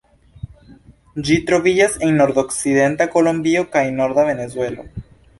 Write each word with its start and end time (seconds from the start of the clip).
Ĝi 1.25 1.35
troviĝas 1.49 1.97
en 2.07 2.17
nordokcidenta 2.21 3.07
Kolombio 3.17 3.61
kaj 3.75 3.83
norda 3.99 4.25
Venezuelo. 4.31 4.87